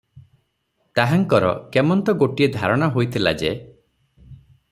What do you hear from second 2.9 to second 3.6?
ହୋଇଥିଲା ଯେ